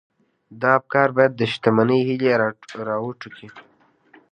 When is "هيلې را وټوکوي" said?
2.09-3.47